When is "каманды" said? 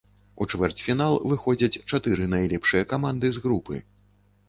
2.97-3.27